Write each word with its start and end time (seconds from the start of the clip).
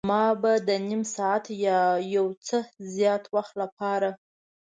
ما 0.09 0.25
به 0.41 0.51
د 0.67 0.69
نیم 0.87 1.03
ساعت 1.15 1.45
یا 1.65 1.79
یو 2.15 2.25
څه 2.47 2.57
زیات 2.95 3.23
وخت 3.35 3.53
لپاره. 3.61 4.09